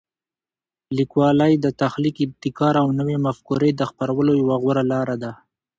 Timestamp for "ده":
5.23-5.31